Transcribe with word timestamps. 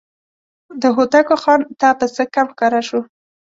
د 0.81 0.83
هوتکو 0.95 1.35
خان 1.43 1.61
ته 1.79 1.87
پسه 1.99 2.23
کم 2.35 2.47
ښکاره 2.53 2.81
شو. 2.87 2.99